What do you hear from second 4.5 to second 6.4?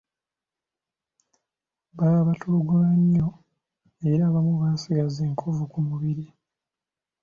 baasigaza nkovu ku mibiri.